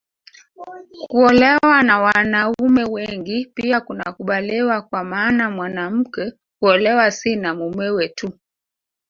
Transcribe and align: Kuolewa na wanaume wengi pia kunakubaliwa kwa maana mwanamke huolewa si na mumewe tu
Kuolewa 1.11 1.83
na 1.83 1.99
wanaume 1.99 2.83
wengi 2.89 3.45
pia 3.45 3.81
kunakubaliwa 3.81 4.81
kwa 4.81 5.03
maana 5.03 5.49
mwanamke 5.51 6.33
huolewa 6.59 7.11
si 7.11 7.35
na 7.35 7.55
mumewe 7.55 8.07
tu 8.09 8.33